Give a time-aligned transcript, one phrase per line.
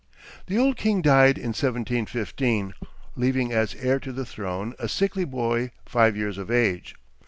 [0.47, 2.73] The old king died in 1715,
[3.15, 6.95] leaving as heir to the throne a sickly boy five years of age.